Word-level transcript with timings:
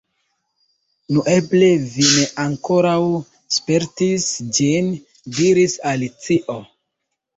"Nu, 1.17 1.23
eble 1.33 1.67
vi 1.97 2.07
ne 2.13 2.23
ankoraŭ 2.45 2.95
spertis 3.59 4.27
ĝin," 4.59 4.93
diris 5.41 5.77
Alicio. 5.93 6.57